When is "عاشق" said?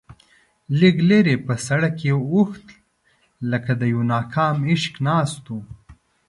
4.67-4.95